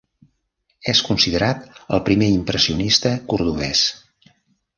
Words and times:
És 0.93 1.01
considerat 1.09 1.67
el 1.97 2.01
primer 2.07 2.31
impressionista 2.39 3.13
cordovès. 3.35 3.85